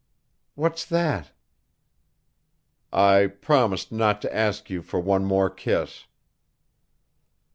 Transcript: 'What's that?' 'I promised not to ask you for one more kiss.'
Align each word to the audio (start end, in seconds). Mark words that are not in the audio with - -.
'What's 0.55 0.83
that?' 0.83 1.29
'I 2.91 3.33
promised 3.39 3.91
not 3.91 4.19
to 4.23 4.35
ask 4.35 4.67
you 4.67 4.81
for 4.81 4.99
one 4.99 5.25
more 5.25 5.51
kiss.' 5.51 6.07